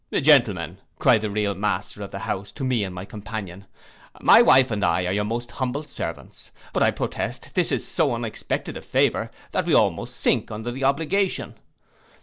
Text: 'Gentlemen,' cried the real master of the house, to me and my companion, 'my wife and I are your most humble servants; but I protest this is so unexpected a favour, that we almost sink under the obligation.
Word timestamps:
'Gentlemen,' 0.11 0.79
cried 0.97 1.21
the 1.21 1.29
real 1.29 1.53
master 1.53 2.01
of 2.01 2.09
the 2.09 2.17
house, 2.17 2.51
to 2.53 2.63
me 2.63 2.83
and 2.83 2.95
my 2.95 3.05
companion, 3.05 3.67
'my 4.19 4.41
wife 4.41 4.71
and 4.71 4.83
I 4.83 5.05
are 5.05 5.11
your 5.11 5.23
most 5.23 5.51
humble 5.51 5.83
servants; 5.83 6.49
but 6.73 6.81
I 6.81 6.89
protest 6.89 7.53
this 7.53 7.71
is 7.71 7.87
so 7.87 8.15
unexpected 8.15 8.75
a 8.77 8.81
favour, 8.81 9.29
that 9.51 9.67
we 9.67 9.75
almost 9.75 10.17
sink 10.17 10.49
under 10.49 10.71
the 10.71 10.83
obligation. 10.85 11.53